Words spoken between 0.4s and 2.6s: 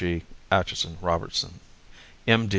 AITCHISON ROBERTSON M.